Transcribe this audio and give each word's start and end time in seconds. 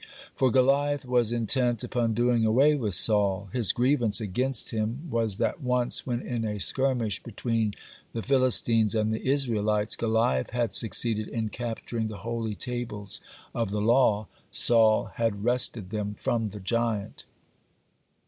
(33) 0.01 0.17
For 0.33 0.49
Goliath 0.51 1.05
was 1.05 1.31
intent 1.31 1.83
upon 1.83 2.15
doing 2.15 2.43
away 2.43 2.73
with 2.73 2.95
Saul. 2.95 3.49
His 3.53 3.71
grievance 3.71 4.19
against 4.19 4.71
him 4.71 5.07
was 5.11 5.37
that 5.37 5.61
once, 5.61 6.07
when, 6.07 6.21
in 6.23 6.43
a 6.43 6.59
skirmish 6.59 7.21
between 7.21 7.75
the 8.11 8.23
Philistines 8.23 8.95
and 8.95 9.13
the 9.13 9.23
Israelites, 9.23 9.95
Goliath 9.95 10.49
had 10.49 10.73
succeeded 10.73 11.27
in 11.27 11.49
capturing 11.49 12.07
the 12.07 12.17
holy 12.25 12.55
tables 12.55 13.21
of 13.53 13.69
the 13.69 13.79
law, 13.79 14.25
Saul 14.49 15.11
had 15.17 15.43
wrested 15.43 15.91
them 15.91 16.15
from 16.15 16.47
the 16.47 16.59
giant. 16.59 17.25